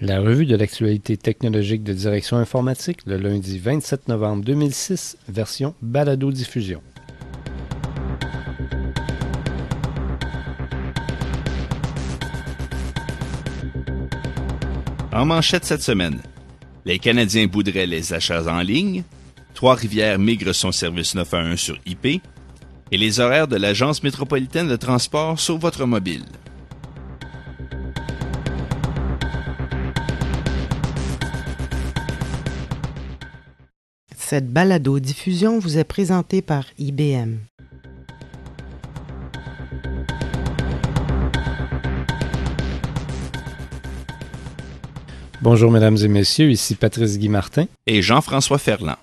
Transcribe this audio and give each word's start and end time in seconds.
La 0.00 0.20
revue 0.20 0.46
de 0.46 0.54
l'actualité 0.54 1.16
technologique 1.16 1.82
de 1.82 1.92
direction 1.92 2.36
informatique 2.36 3.00
le 3.04 3.16
lundi 3.16 3.58
27 3.58 4.06
novembre 4.06 4.44
2006, 4.44 5.16
version 5.28 5.74
balado-diffusion. 5.82 6.80
En 15.12 15.26
manchette 15.26 15.64
cette 15.64 15.82
semaine, 15.82 16.20
les 16.84 17.00
Canadiens 17.00 17.48
boudraient 17.48 17.86
les 17.86 18.12
achats 18.12 18.44
en 18.46 18.60
ligne, 18.60 19.02
Trois-Rivières 19.54 20.20
migre 20.20 20.54
son 20.54 20.70
service 20.70 21.16
911 21.16 21.58
sur 21.58 21.76
IP, 21.86 22.22
et 22.92 22.96
les 22.96 23.18
horaires 23.18 23.48
de 23.48 23.56
l'Agence 23.56 24.04
métropolitaine 24.04 24.68
de 24.68 24.76
transport 24.76 25.40
sur 25.40 25.58
votre 25.58 25.86
mobile. 25.86 26.22
Cette 34.30 34.52
balado-diffusion 34.52 35.58
vous 35.58 35.78
est 35.78 35.84
présentée 35.84 36.42
par 36.42 36.66
IBM. 36.78 37.36
Bonjour 45.40 45.70
mesdames 45.70 45.96
et 45.96 46.08
messieurs, 46.08 46.50
ici 46.50 46.74
Patrice 46.74 47.18
Guy 47.18 47.30
Martin 47.30 47.64
et 47.86 48.02
Jean-François 48.02 48.58
Ferland. 48.58 48.98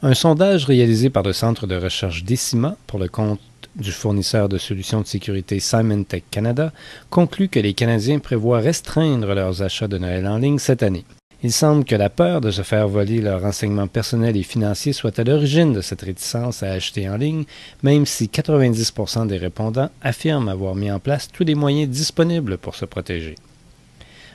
Un 0.00 0.14
sondage 0.14 0.64
réalisé 0.64 1.10
par 1.10 1.24
le 1.24 1.34
centre 1.34 1.66
de 1.66 1.76
recherche 1.76 2.24
Decima 2.24 2.78
pour 2.86 2.98
le 2.98 3.08
compte 3.08 3.40
du 3.76 3.92
fournisseur 3.92 4.48
de 4.48 4.56
solutions 4.56 5.02
de 5.02 5.06
sécurité 5.06 5.60
Symantec 5.60 6.24
Canada 6.30 6.72
conclut 7.10 7.48
que 7.50 7.60
les 7.60 7.74
Canadiens 7.74 8.18
prévoient 8.18 8.60
restreindre 8.60 9.34
leurs 9.34 9.60
achats 9.60 9.88
de 9.88 9.98
Noël 9.98 10.26
en 10.26 10.38
ligne 10.38 10.58
cette 10.58 10.82
année. 10.82 11.04
Il 11.42 11.52
semble 11.52 11.84
que 11.84 11.94
la 11.94 12.08
peur 12.08 12.40
de 12.40 12.50
se 12.50 12.62
faire 12.62 12.88
voler 12.88 13.20
leurs 13.20 13.42
renseignements 13.42 13.86
personnels 13.86 14.36
et 14.36 14.42
financiers 14.42 14.94
soit 14.94 15.18
à 15.18 15.24
l'origine 15.24 15.72
de 15.74 15.82
cette 15.82 16.02
réticence 16.02 16.62
à 16.62 16.70
acheter 16.72 17.08
en 17.08 17.16
ligne, 17.16 17.44
même 17.82 18.06
si 18.06 18.26
90% 18.26 19.26
des 19.26 19.36
répondants 19.36 19.90
affirment 20.00 20.48
avoir 20.48 20.74
mis 20.74 20.90
en 20.90 21.00
place 21.00 21.28
tous 21.30 21.44
les 21.44 21.54
moyens 21.54 21.90
disponibles 21.90 22.56
pour 22.56 22.74
se 22.76 22.86
protéger. 22.86 23.34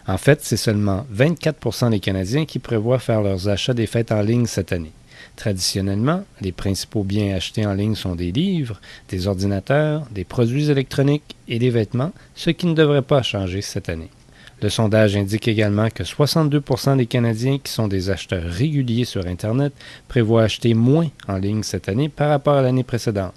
En 0.08 0.17
fait, 0.17 0.39
c'est 0.44 0.58
seulement 0.58 1.06
24% 1.16 1.91
des 1.91 2.00
Canadiens 2.00 2.45
qui 2.45 2.59
prévoient 2.59 3.00
faire 3.00 3.22
leurs 3.22 3.47
achats 3.47 3.73
des 3.73 3.88
fêtes 3.88 4.11
en 4.11 4.22
ligne 4.22 4.45
cette 4.45 4.72
année. 4.72 4.91
Traditionnellement, 5.36 6.23
les 6.41 6.52
principaux 6.52 7.03
biens 7.03 7.36
achetés 7.36 7.66
en 7.66 7.73
ligne 7.73 7.95
sont 7.95 8.16
des 8.16 8.31
livres, 8.31 8.80
des 9.09 9.28
ordinateurs, 9.28 10.06
des 10.11 10.23
produits 10.23 10.69
électroniques 10.69 11.36
et 11.47 11.59
des 11.59 11.69
vêtements, 11.69 12.11
ce 12.36 12.50
qui 12.50 12.66
ne 12.66 12.73
devrait 12.73 13.02
pas 13.02 13.22
changer 13.22 13.61
cette 13.61 13.89
année. 13.89 14.09
Le 14.61 14.67
sondage 14.67 15.15
indique 15.15 15.47
également 15.47 15.89
que 15.89 16.03
62% 16.03 16.97
des 16.97 17.05
Canadiens 17.05 17.59
qui 17.59 17.71
sont 17.71 17.88
des 17.88 18.09
acheteurs 18.09 18.43
réguliers 18.43 19.05
sur 19.05 19.25
Internet 19.25 19.71
prévoient 20.09 20.43
acheter 20.43 20.73
moins 20.73 21.07
en 21.29 21.38
ligne 21.38 21.63
cette 21.63 21.88
année 21.88 22.09
par 22.09 22.29
rapport 22.29 22.55
à 22.55 22.61
l'année 22.61 22.83
précédente. 22.83 23.33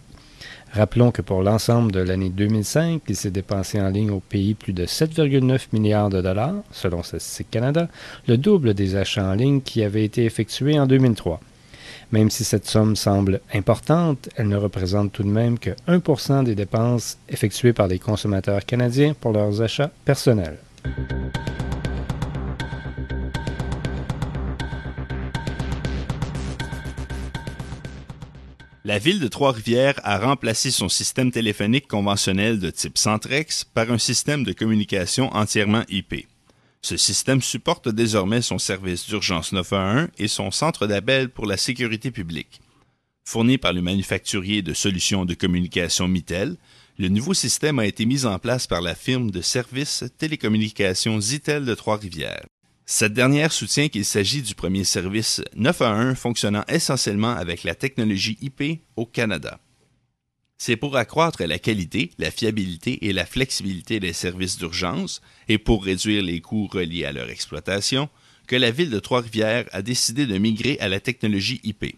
Rappelons 0.72 1.12
que 1.12 1.22
pour 1.22 1.42
l'ensemble 1.42 1.92
de 1.92 2.00
l'année 2.00 2.30
2005, 2.30 3.02
il 3.06 3.14
s'est 3.14 3.30
dépensé 3.30 3.80
en 3.80 3.90
ligne 3.90 4.10
au 4.10 4.20
pays 4.20 4.54
plus 4.54 4.72
de 4.72 4.84
7,9 4.84 5.66
milliards 5.72 6.10
de 6.10 6.20
dollars, 6.22 6.56
selon 6.72 7.04
Statistique 7.04 7.50
Canada, 7.50 7.88
le 8.26 8.36
double 8.36 8.74
des 8.74 8.96
achats 8.96 9.28
en 9.28 9.34
ligne 9.34 9.60
qui 9.60 9.84
avaient 9.84 10.04
été 10.04 10.24
effectués 10.24 10.80
en 10.80 10.86
2003. 10.86 11.40
Même 12.10 12.30
si 12.30 12.42
cette 12.42 12.66
somme 12.66 12.96
semble 12.96 13.40
importante, 13.54 14.28
elle 14.36 14.48
ne 14.48 14.56
représente 14.56 15.12
tout 15.12 15.22
de 15.22 15.28
même 15.28 15.58
que 15.58 15.70
1% 15.86 16.42
des 16.44 16.56
dépenses 16.56 17.18
effectuées 17.28 17.72
par 17.72 17.86
les 17.86 17.98
consommateurs 17.98 18.64
canadiens 18.64 19.14
pour 19.18 19.32
leurs 19.32 19.62
achats 19.62 19.90
personnels. 20.04 20.58
La 28.84 28.98
ville 28.98 29.20
de 29.20 29.28
Trois-Rivières 29.28 30.00
a 30.02 30.18
remplacé 30.18 30.72
son 30.72 30.88
système 30.88 31.30
téléphonique 31.30 31.86
conventionnel 31.86 32.58
de 32.58 32.68
type 32.68 32.98
Centrex 32.98 33.62
par 33.62 33.92
un 33.92 33.98
système 33.98 34.42
de 34.42 34.52
communication 34.52 35.32
entièrement 35.36 35.84
IP. 35.88 36.26
Ce 36.82 36.96
système 36.96 37.40
supporte 37.40 37.88
désormais 37.88 38.42
son 38.42 38.58
service 38.58 39.06
d'urgence 39.06 39.52
911 39.52 40.08
et 40.18 40.26
son 40.26 40.50
centre 40.50 40.88
d'appel 40.88 41.28
pour 41.28 41.46
la 41.46 41.56
sécurité 41.56 42.10
publique. 42.10 42.60
Fourni 43.24 43.56
par 43.56 43.72
le 43.72 43.82
manufacturier 43.82 44.62
de 44.62 44.74
solutions 44.74 45.24
de 45.24 45.34
communication 45.34 46.08
Mitel, 46.08 46.56
le 46.98 47.08
nouveau 47.08 47.32
système 47.32 47.78
a 47.78 47.86
été 47.86 48.04
mis 48.04 48.26
en 48.26 48.38
place 48.38 48.66
par 48.66 48.82
la 48.82 48.94
firme 48.94 49.30
de 49.30 49.40
services 49.40 50.04
télécommunications 50.18 51.20
Zitel 51.20 51.64
de 51.64 51.74
Trois-Rivières. 51.74 52.44
Cette 52.84 53.14
dernière 53.14 53.52
soutient 53.52 53.88
qu'il 53.88 54.04
s'agit 54.04 54.42
du 54.42 54.54
premier 54.54 54.84
service 54.84 55.40
9 55.56 55.82
à 55.82 55.90
1 55.90 56.14
fonctionnant 56.14 56.64
essentiellement 56.68 57.30
avec 57.30 57.64
la 57.64 57.74
technologie 57.74 58.36
IP 58.42 58.82
au 58.96 59.06
Canada. 59.06 59.58
C'est 60.58 60.76
pour 60.76 60.96
accroître 60.96 61.42
la 61.42 61.58
qualité, 61.58 62.10
la 62.18 62.30
fiabilité 62.30 63.06
et 63.06 63.12
la 63.12 63.24
flexibilité 63.24 63.98
des 63.98 64.12
services 64.12 64.58
d'urgence 64.58 65.22
et 65.48 65.58
pour 65.58 65.84
réduire 65.84 66.22
les 66.22 66.40
coûts 66.40 66.68
reliés 66.70 67.04
à 67.04 67.12
leur 67.12 67.30
exploitation 67.30 68.10
que 68.46 68.56
la 68.56 68.70
ville 68.70 68.90
de 68.90 68.98
Trois-Rivières 68.98 69.64
a 69.72 69.82
décidé 69.82 70.26
de 70.26 70.36
migrer 70.36 70.76
à 70.80 70.88
la 70.88 71.00
technologie 71.00 71.60
IP. 71.64 71.96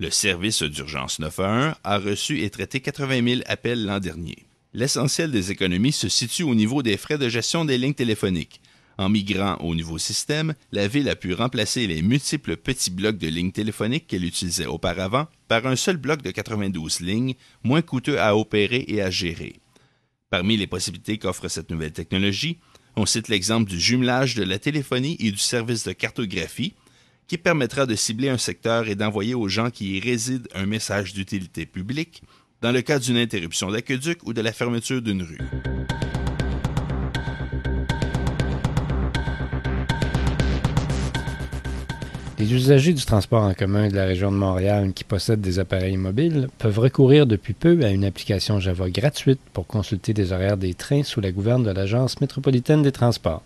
Le 0.00 0.10
service 0.10 0.62
d'urgence 0.62 1.18
911 1.18 1.74
a 1.84 1.98
reçu 1.98 2.40
et 2.40 2.48
traité 2.48 2.80
80 2.80 3.22
000 3.22 3.40
appels 3.44 3.84
l'an 3.84 4.00
dernier. 4.00 4.46
L'essentiel 4.72 5.30
des 5.30 5.50
économies 5.50 5.92
se 5.92 6.08
situe 6.08 6.42
au 6.42 6.54
niveau 6.54 6.82
des 6.82 6.96
frais 6.96 7.18
de 7.18 7.28
gestion 7.28 7.66
des 7.66 7.76
lignes 7.76 7.92
téléphoniques. 7.92 8.62
En 8.96 9.10
migrant 9.10 9.56
au 9.56 9.74
nouveau 9.74 9.98
système, 9.98 10.54
la 10.72 10.88
ville 10.88 11.10
a 11.10 11.16
pu 11.16 11.34
remplacer 11.34 11.86
les 11.86 12.00
multiples 12.00 12.56
petits 12.56 12.90
blocs 12.90 13.18
de 13.18 13.28
lignes 13.28 13.52
téléphoniques 13.52 14.06
qu'elle 14.06 14.24
utilisait 14.24 14.64
auparavant 14.64 15.26
par 15.48 15.66
un 15.66 15.76
seul 15.76 15.98
bloc 15.98 16.22
de 16.22 16.30
92 16.30 17.00
lignes, 17.00 17.34
moins 17.62 17.82
coûteux 17.82 18.18
à 18.18 18.34
opérer 18.34 18.86
et 18.88 19.02
à 19.02 19.10
gérer. 19.10 19.56
Parmi 20.30 20.56
les 20.56 20.66
possibilités 20.66 21.18
qu'offre 21.18 21.48
cette 21.48 21.70
nouvelle 21.70 21.92
technologie, 21.92 22.56
on 22.96 23.04
cite 23.04 23.28
l'exemple 23.28 23.68
du 23.68 23.78
jumelage 23.78 24.34
de 24.34 24.44
la 24.44 24.58
téléphonie 24.58 25.18
et 25.20 25.30
du 25.30 25.36
service 25.36 25.84
de 25.84 25.92
cartographie, 25.92 26.72
qui 27.30 27.38
permettra 27.38 27.86
de 27.86 27.94
cibler 27.94 28.28
un 28.28 28.38
secteur 28.38 28.88
et 28.88 28.96
d'envoyer 28.96 29.36
aux 29.36 29.46
gens 29.46 29.70
qui 29.70 29.96
y 29.96 30.00
résident 30.00 30.48
un 30.52 30.66
message 30.66 31.14
d'utilité 31.14 31.64
publique 31.64 32.24
dans 32.60 32.72
le 32.72 32.82
cas 32.82 32.98
d'une 32.98 33.16
interruption 33.16 33.70
d'aqueduc 33.70 34.18
ou 34.24 34.32
de 34.32 34.40
la 34.40 34.52
fermeture 34.52 35.00
d'une 35.00 35.22
rue. 35.22 35.38
Les 42.40 42.52
usagers 42.52 42.94
du 42.94 43.04
transport 43.04 43.44
en 43.44 43.54
commun 43.54 43.86
de 43.86 43.94
la 43.94 44.06
région 44.06 44.32
de 44.32 44.36
Montréal 44.36 44.92
qui 44.92 45.04
possèdent 45.04 45.40
des 45.40 45.60
appareils 45.60 45.96
mobiles 45.96 46.48
peuvent 46.58 46.80
recourir 46.80 47.26
depuis 47.26 47.52
peu 47.52 47.78
à 47.84 47.90
une 47.90 48.04
application 48.04 48.58
Java 48.58 48.90
gratuite 48.90 49.38
pour 49.52 49.68
consulter 49.68 50.12
des 50.12 50.32
horaires 50.32 50.56
des 50.56 50.74
trains 50.74 51.04
sous 51.04 51.20
la 51.20 51.30
gouverne 51.30 51.62
de 51.62 51.70
l'Agence 51.70 52.20
métropolitaine 52.20 52.82
des 52.82 52.90
transports. 52.90 53.44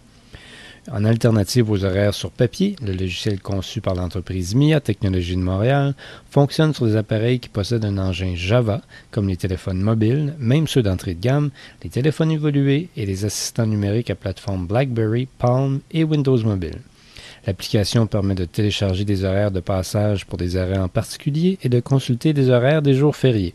En 0.93 1.07
alternative 1.07 1.71
aux 1.71 1.83
horaires 1.85 2.13
sur 2.13 2.31
papier, 2.31 2.77
le 2.85 2.93
logiciel 2.93 3.41
conçu 3.41 3.81
par 3.81 3.95
l'entreprise 3.95 4.55
MIA 4.55 4.81
Technologies 4.81 5.37
de 5.37 5.41
Montréal 5.41 5.95
fonctionne 6.31 6.75
sur 6.75 6.85
des 6.85 6.97
appareils 6.97 7.41
qui 7.41 7.49
possèdent 7.49 7.87
un 7.87 7.97
engin 7.97 8.35
Java, 8.35 8.83
comme 9.11 9.29
les 9.29 9.39
téléphones 9.39 9.81
mobiles, 9.81 10.35
même 10.39 10.67
ceux 10.67 10.83
d'entrée 10.83 11.15
de 11.15 11.23
gamme, 11.23 11.51
les 11.83 11.89
téléphones 11.89 12.31
évolués 12.31 12.91
et 12.99 13.07
les 13.07 13.25
assistants 13.25 13.67
numériques 13.67 14.11
à 14.11 14.15
plateforme 14.15 14.67
BlackBerry, 14.67 15.27
Palm 15.39 15.81
et 15.91 16.05
Windows 16.05 16.43
Mobile. 16.43 16.81
L'application 17.47 18.07
permet 18.07 18.35
de 18.35 18.45
télécharger 18.45 19.07
des 19.07 19.25
horaires 19.25 19.53
de 19.53 19.61
passage 19.61 20.27
pour 20.27 20.37
des 20.37 20.59
arrêts 20.59 20.79
en 20.79 20.89
particulier 20.89 21.59
et 21.63 21.71
de 21.71 21.81
consulter 21.81 22.35
des 22.35 22.51
horaires 22.51 22.83
des 22.83 22.95
jours 22.95 23.17
fériés. 23.17 23.55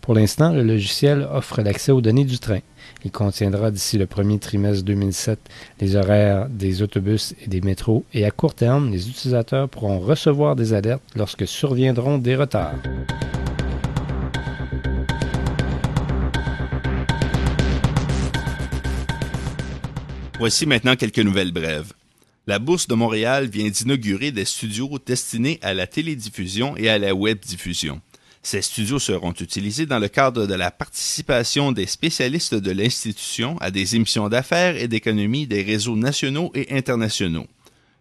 Pour 0.00 0.14
l'instant, 0.14 0.52
le 0.52 0.62
logiciel 0.62 1.26
offre 1.32 1.62
l'accès 1.62 1.90
aux 1.92 2.00
données 2.00 2.24
du 2.24 2.38
train. 2.38 2.60
Il 3.04 3.10
contiendra 3.10 3.70
d'ici 3.70 3.96
le 3.96 4.06
premier 4.06 4.38
trimestre 4.38 4.84
2007 4.84 5.38
les 5.80 5.96
horaires 5.96 6.48
des 6.48 6.82
autobus 6.82 7.34
et 7.42 7.48
des 7.48 7.60
métros 7.60 8.04
et 8.12 8.24
à 8.24 8.30
court 8.30 8.54
terme, 8.54 8.90
les 8.90 9.08
utilisateurs 9.08 9.68
pourront 9.68 10.00
recevoir 10.00 10.54
des 10.54 10.74
alertes 10.74 11.02
lorsque 11.16 11.46
surviendront 11.46 12.18
des 12.18 12.36
retards. 12.36 12.74
Voici 20.38 20.64
maintenant 20.66 20.96
quelques 20.96 21.18
nouvelles 21.18 21.52
brèves. 21.52 21.92
La 22.46 22.58
Bourse 22.58 22.88
de 22.88 22.94
Montréal 22.94 23.46
vient 23.46 23.68
d'inaugurer 23.68 24.32
des 24.32 24.46
studios 24.46 24.98
destinés 25.04 25.58
à 25.62 25.74
la 25.74 25.86
télédiffusion 25.86 26.76
et 26.76 26.88
à 26.88 26.98
la 26.98 27.14
web 27.14 27.38
diffusion. 27.40 28.00
Ces 28.42 28.62
studios 28.62 28.98
seront 28.98 29.32
utilisés 29.32 29.84
dans 29.84 29.98
le 29.98 30.08
cadre 30.08 30.46
de 30.46 30.54
la 30.54 30.70
participation 30.70 31.72
des 31.72 31.86
spécialistes 31.86 32.54
de 32.54 32.70
l'institution 32.70 33.58
à 33.58 33.70
des 33.70 33.96
émissions 33.96 34.30
d'affaires 34.30 34.76
et 34.76 34.88
d'économie 34.88 35.46
des 35.46 35.62
réseaux 35.62 35.96
nationaux 35.96 36.50
et 36.54 36.74
internationaux. 36.74 37.46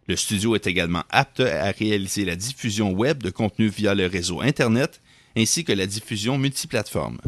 Le 0.08 0.16
studio 0.16 0.56
est 0.56 0.66
également 0.66 1.04
apte 1.10 1.42
à 1.42 1.72
réaliser 1.72 2.24
la 2.24 2.38
diffusion 2.38 2.94
web 2.94 3.22
de 3.22 3.30
contenu 3.30 3.68
via 3.68 3.94
le 3.94 4.08
réseau 4.08 4.42
Internet 4.42 5.02
ainsi 5.38 5.64
que 5.64 5.74
la 5.74 5.86
diffusion 5.86 6.38
multiplateforme. 6.38 7.20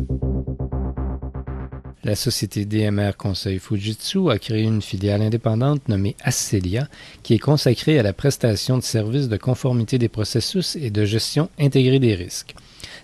La 2.03 2.15
société 2.15 2.65
DMR 2.65 3.11
Conseil 3.15 3.59
Fujitsu 3.59 4.31
a 4.31 4.39
créé 4.39 4.63
une 4.63 4.81
filiale 4.81 5.21
indépendante 5.21 5.87
nommée 5.87 6.15
Acelia 6.23 6.87
qui 7.21 7.35
est 7.35 7.39
consacrée 7.39 7.99
à 7.99 8.03
la 8.03 8.13
prestation 8.13 8.77
de 8.77 8.83
services 8.83 9.27
de 9.27 9.37
conformité 9.37 9.99
des 9.99 10.09
processus 10.09 10.75
et 10.77 10.89
de 10.89 11.05
gestion 11.05 11.49
intégrée 11.59 11.99
des 11.99 12.15
risques. 12.15 12.55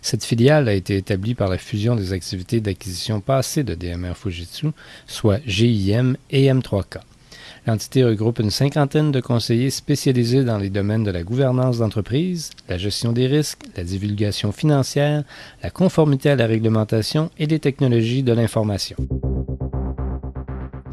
Cette 0.02 0.24
filiale 0.24 0.70
a 0.70 0.74
été 0.74 0.98
établie 0.98 1.36
par 1.36 1.50
la 1.50 1.58
fusion 1.58 1.96
des 1.96 2.14
activités 2.14 2.60
d'acquisition 2.60 3.22
passées 3.22 3.64
de 3.64 3.76
DMR 3.76 4.16
Fujitsu, 4.16 4.68
soit 5.06 5.40
GIM 5.46 6.16
et 6.30 6.48
M3K. 6.48 7.00
L'entité 7.66 8.06
regroupe 8.06 8.40
une 8.40 8.50
cinquantaine 8.50 9.12
de 9.12 9.20
conseillers 9.20 9.72
spécialisés 9.72 10.46
dans 10.46 10.58
les 10.58 10.70
domaines 10.70 11.04
de 11.04 11.12
la 11.12 11.24
gouvernance 11.24 11.80
d'entreprise, 11.80 12.52
la 12.70 12.78
gestion 12.78 13.12
des 13.12 13.28
risques, 13.28 13.64
la 13.76 13.84
divulgation 13.84 14.54
financière, 14.54 15.26
la 15.62 15.70
conformité 15.70 16.30
à 16.30 16.38
la 16.38 16.48
réglementation 16.48 17.30
et 17.38 17.46
les 17.46 17.60
technologies 17.60 18.24
de 18.24 18.32
l'information. 18.32 18.96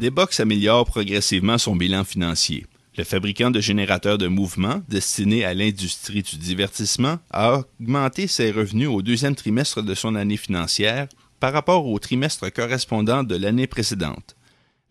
Debox 0.01 0.41
améliore 0.41 0.85
progressivement 0.85 1.57
son 1.57 1.77
bilan 1.77 2.03
financier. 2.03 2.65
Le 2.97 3.03
fabricant 3.03 3.51
de 3.51 3.59
générateurs 3.59 4.17
de 4.17 4.27
mouvement 4.27 4.81
destiné 4.87 5.43
à 5.43 5.53
l'industrie 5.53 6.23
du 6.23 6.37
divertissement 6.37 7.19
a 7.29 7.59
augmenté 7.79 8.27
ses 8.27 8.51
revenus 8.51 8.87
au 8.87 9.01
deuxième 9.01 9.35
trimestre 9.35 9.81
de 9.81 9.93
son 9.93 10.15
année 10.15 10.37
financière 10.37 11.07
par 11.41 11.51
rapport 11.51 11.85
au 11.85 11.99
trimestre 11.99 12.49
correspondant 12.49 13.23
de 13.23 13.35
l'année 13.35 13.67
précédente. 13.67 14.37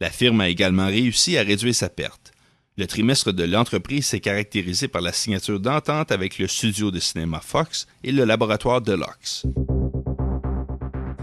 La 0.00 0.10
firme 0.10 0.42
a 0.42 0.50
également 0.50 0.86
réussi 0.86 1.38
à 1.38 1.42
réduire 1.42 1.74
sa 1.74 1.88
perte. 1.88 2.32
Le 2.76 2.86
trimestre 2.86 3.32
de 3.32 3.44
l'entreprise 3.44 4.06
s'est 4.06 4.20
caractérisé 4.20 4.86
par 4.86 5.00
la 5.00 5.12
signature 5.12 5.60
d'entente 5.60 6.12
avec 6.12 6.38
le 6.38 6.46
studio 6.46 6.90
de 6.90 7.00
cinéma 7.00 7.40
Fox 7.40 7.86
et 8.02 8.12
le 8.12 8.24
laboratoire 8.24 8.82
Deluxe. 8.82 9.46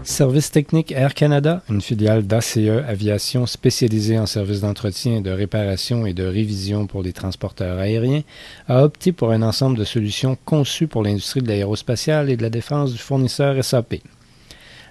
Service 0.04 0.50
technique 0.50 0.90
Air 0.90 1.14
Canada, 1.14 1.62
une 1.70 1.80
filiale 1.80 2.26
d'ACE 2.26 2.58
Aviation 2.88 3.46
spécialisée 3.46 4.18
en 4.18 4.26
services 4.26 4.60
d'entretien, 4.60 5.20
de 5.20 5.30
réparation 5.30 6.06
et 6.06 6.12
de 6.12 6.24
révision 6.24 6.86
pour 6.86 7.02
les 7.02 7.12
transporteurs 7.12 7.78
aériens, 7.78 8.22
a 8.68 8.82
opté 8.82 9.12
pour 9.12 9.30
un 9.30 9.42
ensemble 9.42 9.78
de 9.78 9.84
solutions 9.84 10.36
conçues 10.44 10.88
pour 10.88 11.04
l'industrie 11.04 11.40
de 11.40 11.48
l'aérospatiale 11.48 12.30
et 12.30 12.36
de 12.36 12.42
la 12.42 12.50
défense 12.50 12.92
du 12.92 12.98
fournisseur 12.98 13.62
SAP. 13.64 13.96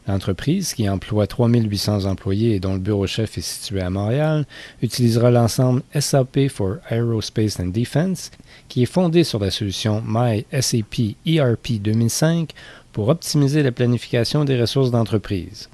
L'entreprise, 0.08 0.74
qui 0.74 0.90
emploie 0.90 1.28
3800 1.28 2.06
employés 2.06 2.56
et 2.56 2.60
dont 2.60 2.74
le 2.74 2.80
bureau 2.80 3.06
chef 3.06 3.38
est 3.38 3.42
situé 3.42 3.82
à 3.82 3.92
Montréal, 3.92 4.48
utilisera 4.82 5.30
l'ensemble 5.30 5.84
SAP 5.98 6.48
for 6.50 6.78
Aerospace 6.90 7.60
and 7.60 7.68
Defense, 7.68 8.32
qui 8.68 8.82
est 8.82 8.88
fondé 8.88 9.24
sur 9.24 9.38
la 9.38 9.52
solution 9.52 10.02
MySAP 10.04 11.18
ERP 11.28 11.74
2005 11.82 12.50
pour 12.92 13.10
optimiser 13.10 13.64
la 13.64 13.72
planification 13.72 14.46
des 14.46 14.60
ressources 14.60 14.92
d'entreprise. 14.92 15.70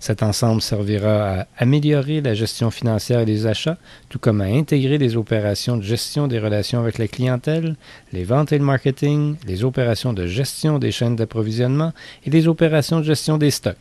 Cet 0.00 0.22
ensemble 0.22 0.62
servira 0.62 1.40
à 1.40 1.46
améliorer 1.56 2.20
la 2.20 2.34
gestion 2.34 2.70
financière 2.70 3.24
des 3.24 3.46
achats, 3.46 3.78
tout 4.08 4.20
comme 4.20 4.40
à 4.40 4.44
intégrer 4.44 4.96
les 4.96 5.16
opérations 5.16 5.76
de 5.76 5.82
gestion 5.82 6.28
des 6.28 6.38
relations 6.38 6.78
avec 6.78 6.98
la 6.98 7.08
clientèle, 7.08 7.74
les 8.12 8.22
ventes 8.22 8.52
et 8.52 8.58
le 8.58 8.64
marketing, 8.64 9.36
les 9.46 9.64
opérations 9.64 10.12
de 10.12 10.26
gestion 10.26 10.78
des 10.78 10.92
chaînes 10.92 11.16
d'approvisionnement 11.16 11.92
et 12.24 12.30
les 12.30 12.46
opérations 12.46 13.00
de 13.00 13.04
gestion 13.04 13.38
des 13.38 13.50
stocks. 13.50 13.76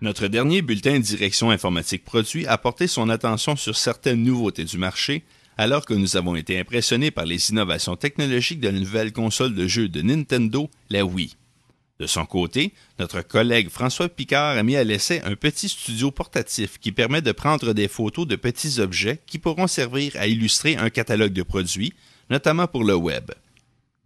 Notre 0.00 0.28
dernier 0.28 0.62
bulletin 0.62 1.00
direction 1.00 1.50
informatique 1.50 2.04
produit 2.04 2.46
a 2.46 2.56
porté 2.56 2.86
son 2.86 3.08
attention 3.08 3.56
sur 3.56 3.76
certaines 3.76 4.22
nouveautés 4.22 4.64
du 4.64 4.78
marché 4.78 5.24
alors 5.56 5.84
que 5.84 5.94
nous 5.94 6.16
avons 6.16 6.36
été 6.36 6.56
impressionnés 6.56 7.10
par 7.10 7.26
les 7.26 7.50
innovations 7.50 7.96
technologiques 7.96 8.60
de 8.60 8.68
la 8.68 8.78
nouvelle 8.78 9.12
console 9.12 9.56
de 9.56 9.66
jeu 9.66 9.88
de 9.88 10.00
Nintendo, 10.00 10.70
la 10.88 11.04
Wii. 11.04 11.34
De 11.98 12.06
son 12.06 12.26
côté, 12.26 12.72
notre 13.00 13.22
collègue 13.22 13.70
François 13.70 14.08
Picard 14.08 14.56
a 14.56 14.62
mis 14.62 14.76
à 14.76 14.84
l'essai 14.84 15.20
un 15.24 15.34
petit 15.34 15.68
studio 15.68 16.12
portatif 16.12 16.78
qui 16.78 16.92
permet 16.92 17.22
de 17.22 17.32
prendre 17.32 17.72
des 17.72 17.88
photos 17.88 18.24
de 18.24 18.36
petits 18.36 18.78
objets 18.78 19.18
qui 19.26 19.40
pourront 19.40 19.66
servir 19.66 20.12
à 20.14 20.28
illustrer 20.28 20.76
un 20.76 20.90
catalogue 20.90 21.32
de 21.32 21.42
produits, 21.42 21.92
notamment 22.30 22.68
pour 22.68 22.84
le 22.84 22.94
web. 22.94 23.32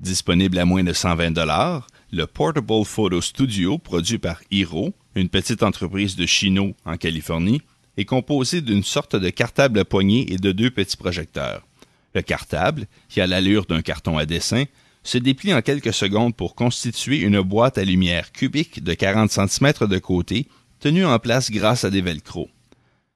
Disponible 0.00 0.58
à 0.58 0.64
moins 0.64 0.84
de 0.84 0.94
120 0.94 1.32
dollars, 1.32 1.86
le 2.12 2.26
Portable 2.26 2.84
Photo 2.84 3.22
Studio, 3.22 3.78
produit 3.78 4.18
par 4.18 4.42
Hero, 4.50 4.92
une 5.14 5.30
petite 5.30 5.62
entreprise 5.62 6.14
de 6.14 6.26
Chino 6.26 6.74
en 6.84 6.98
Californie, 6.98 7.62
est 7.96 8.04
composé 8.04 8.60
d'une 8.60 8.82
sorte 8.82 9.16
de 9.16 9.30
cartable 9.30 9.78
à 9.78 9.86
poignée 9.86 10.30
et 10.30 10.36
de 10.36 10.52
deux 10.52 10.70
petits 10.70 10.98
projecteurs. 10.98 11.66
Le 12.14 12.20
cartable, 12.20 12.86
qui 13.08 13.22
a 13.22 13.26
l'allure 13.26 13.64
d'un 13.64 13.80
carton 13.80 14.18
à 14.18 14.26
dessin, 14.26 14.64
se 15.02 15.16
déplie 15.16 15.54
en 15.54 15.62
quelques 15.62 15.94
secondes 15.94 16.36
pour 16.36 16.54
constituer 16.54 17.20
une 17.20 17.40
boîte 17.40 17.78
à 17.78 17.84
lumière 17.84 18.30
cubique 18.30 18.84
de 18.84 18.92
40 18.92 19.30
cm 19.30 19.72
de 19.88 19.98
côté, 19.98 20.48
tenue 20.80 21.06
en 21.06 21.18
place 21.18 21.50
grâce 21.50 21.84
à 21.84 21.90
des 21.90 22.02
velcro. 22.02 22.50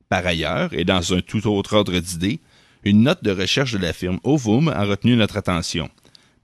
Par 0.09 0.27
ailleurs, 0.27 0.73
et 0.73 0.85
dans 0.85 1.13
un 1.13 1.21
tout 1.21 1.47
autre 1.47 1.75
ordre 1.75 1.99
d'idées, 1.99 2.41
une 2.83 3.03
note 3.03 3.23
de 3.23 3.31
recherche 3.31 3.73
de 3.73 3.79
la 3.79 3.93
firme 3.93 4.21
Ovum 4.25 4.69
a 4.69 4.85
retenu 4.85 5.17
notre 5.17 5.37
attention. 5.37 5.91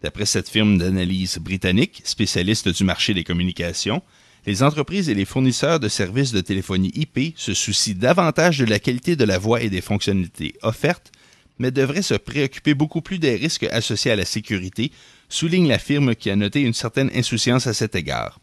D'après 0.02 0.26
cette 0.26 0.48
firme 0.48 0.78
d'analyse 0.78 1.38
britannique, 1.38 2.02
spécialiste 2.04 2.68
du 2.68 2.82
marché 2.82 3.14
des 3.14 3.22
communications, 3.22 4.02
les 4.46 4.64
entreprises 4.64 5.08
et 5.08 5.14
les 5.14 5.24
fournisseurs 5.24 5.78
de 5.78 5.88
services 5.88 6.32
de 6.32 6.40
téléphonie 6.40 6.90
IP 6.94 7.34
se 7.36 7.54
soucient 7.54 7.94
davantage 7.94 8.58
de 8.58 8.64
la 8.64 8.80
qualité 8.80 9.14
de 9.14 9.24
la 9.24 9.38
voix 9.38 9.62
et 9.62 9.70
des 9.70 9.80
fonctionnalités 9.80 10.54
offertes, 10.62 11.12
mais 11.58 11.70
devraient 11.70 12.02
se 12.02 12.14
préoccuper 12.14 12.74
beaucoup 12.74 13.00
plus 13.00 13.20
des 13.20 13.36
risques 13.36 13.62
associés 13.64 14.10
à 14.10 14.16
la 14.16 14.24
sécurité, 14.24 14.90
souligne 15.28 15.68
la 15.68 15.78
firme 15.78 16.16
qui 16.16 16.30
a 16.30 16.36
noté 16.36 16.62
une 16.62 16.74
certaine 16.74 17.10
insouciance 17.14 17.68
à 17.68 17.74
cet 17.74 17.94
égard. 17.94 18.40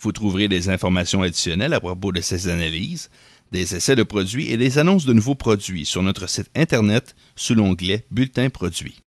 Vous 0.00 0.12
trouverez 0.12 0.48
des 0.48 0.68
informations 0.68 1.22
additionnelles 1.22 1.72
à 1.72 1.80
propos 1.80 2.12
de 2.12 2.20
ces 2.20 2.48
analyses, 2.48 3.08
des 3.52 3.74
essais 3.74 3.96
de 3.96 4.02
produits 4.02 4.50
et 4.50 4.58
des 4.58 4.78
annonces 4.78 5.06
de 5.06 5.14
nouveaux 5.14 5.34
produits 5.34 5.86
sur 5.86 6.02
notre 6.02 6.28
site 6.28 6.50
Internet 6.54 7.14
sous 7.36 7.54
l'onglet 7.54 8.04
Bulletin 8.10 8.50
produits. 8.50 9.00